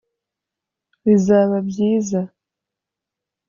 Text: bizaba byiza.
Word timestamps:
bizaba 1.05 1.57
byiza. 1.69 2.21